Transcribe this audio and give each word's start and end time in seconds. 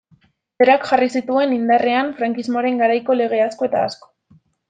Berak 0.61 0.85
jarri 0.91 1.09
zituen 1.19 1.53
indarrean 1.57 2.09
frankismoaren 2.21 2.81
garaiko 2.85 3.19
lege 3.21 3.43
asko 3.49 3.69
eta 3.71 3.85
asko. 3.91 4.13